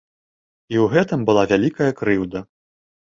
І 0.73 0.79
ў 0.83 0.87
гэтым 0.93 1.25
была 1.27 1.43
вялікая 1.51 1.91
крыўда. 1.99 2.39